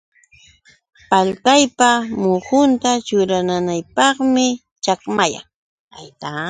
[1.09, 1.89] Paltaypa
[2.23, 4.45] muhunta churananapqmi
[4.83, 5.45] chakmayan.